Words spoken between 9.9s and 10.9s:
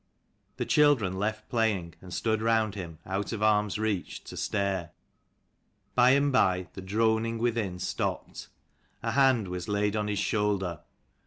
on his shoulder.